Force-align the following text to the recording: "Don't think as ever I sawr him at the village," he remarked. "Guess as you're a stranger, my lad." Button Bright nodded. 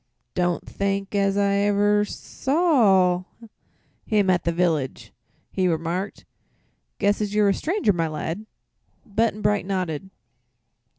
"Don't 0.33 0.65
think 0.67 1.13
as 1.13 1.37
ever 1.37 2.01
I 2.01 2.05
sawr 2.05 3.25
him 4.07 4.31
at 4.31 4.45
the 4.45 4.51
village," 4.51 5.11
he 5.51 5.67
remarked. 5.67 6.25
"Guess 6.97 7.21
as 7.21 7.35
you're 7.35 7.49
a 7.49 7.53
stranger, 7.53 7.93
my 7.93 8.07
lad." 8.07 8.47
Button 9.05 9.43
Bright 9.43 9.67
nodded. 9.67 10.09